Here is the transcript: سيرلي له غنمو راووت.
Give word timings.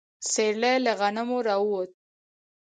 سيرلي 0.31 0.73
له 0.85 0.91
غنمو 0.99 1.37
راووت. 1.47 1.91